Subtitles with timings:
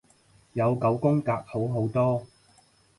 [0.53, 2.25] 有九宮格好好多